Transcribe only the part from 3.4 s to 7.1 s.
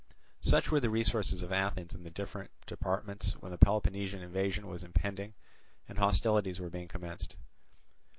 the Peloponnesian invasion was impending and hostilities were being